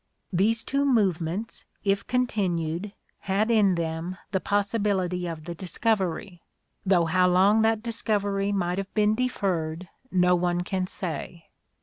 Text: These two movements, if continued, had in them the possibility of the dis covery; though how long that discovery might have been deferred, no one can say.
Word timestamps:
These 0.33 0.63
two 0.63 0.83
movements, 0.83 1.63
if 1.83 2.07
continued, 2.07 2.91
had 3.19 3.51
in 3.51 3.75
them 3.75 4.17
the 4.31 4.39
possibility 4.39 5.27
of 5.27 5.43
the 5.45 5.53
dis 5.53 5.77
covery; 5.77 6.39
though 6.83 7.05
how 7.05 7.27
long 7.27 7.61
that 7.61 7.83
discovery 7.83 8.51
might 8.51 8.79
have 8.79 8.91
been 8.95 9.13
deferred, 9.13 9.89
no 10.11 10.33
one 10.33 10.61
can 10.61 10.87
say. 10.87 11.49